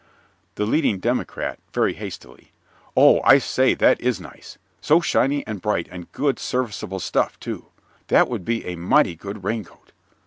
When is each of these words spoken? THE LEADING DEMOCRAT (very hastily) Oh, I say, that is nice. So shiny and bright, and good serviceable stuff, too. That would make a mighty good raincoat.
THE 0.55 0.65
LEADING 0.65 0.97
DEMOCRAT 0.97 1.59
(very 1.73 1.93
hastily) 1.93 2.51
Oh, 2.97 3.21
I 3.23 3.37
say, 3.37 3.75
that 3.75 4.01
is 4.01 4.19
nice. 4.19 4.57
So 4.81 4.99
shiny 4.99 5.45
and 5.45 5.61
bright, 5.61 5.87
and 5.91 6.11
good 6.11 6.39
serviceable 6.39 6.99
stuff, 6.99 7.39
too. 7.39 7.67
That 8.07 8.27
would 8.27 8.47
make 8.47 8.65
a 8.65 8.75
mighty 8.77 9.13
good 9.13 9.43
raincoat. 9.43 9.91